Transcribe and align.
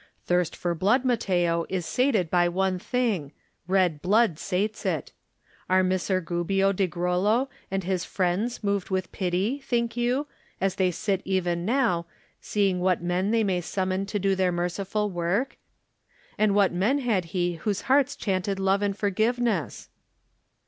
Thirst 0.25 0.55
for 0.55 0.73
blood, 0.73 1.05
Matteo, 1.05 1.67
is 1.69 1.85
sated 1.85 2.31
by 2.31 2.49
one 2.49 2.79
thing— 2.79 3.33
^red 3.69 4.01
blood 4.01 4.39
sates 4.39 4.83
it. 4.83 5.11
Are 5.69 5.83
Mes 5.83 6.01
ser 6.01 6.19
Gubbia 6.21 6.73
di 6.73 6.87
Grollo 6.87 7.49
and 7.69 7.83
his 7.83 8.03
friends 8.03 8.63
moved 8.63 8.89
with 8.89 9.11
pity, 9.11 9.59
think 9.59 9.95
you, 9.95 10.25
as 10.59 10.73
they 10.73 10.89
sit 10.89 11.21
even 11.23 11.65
now, 11.65 12.07
seeing 12.41 12.79
what 12.79 13.03
men 13.03 13.29
they 13.29 13.43
may 13.43 13.61
summon 13.61 14.07
to 14.07 14.17
do 14.17 14.33
their 14.33 14.51
merciful 14.51 15.07
work; 15.11 15.59
and 16.35 16.55
what 16.55 16.73
men 16.73 16.97
had 16.97 17.25
he 17.25 17.57
whose 17.57 17.81
hearts 17.81 18.15
chanted 18.15 18.57
love 18.59 18.81
and 18.81 18.97
forgiveness?" 18.97 19.89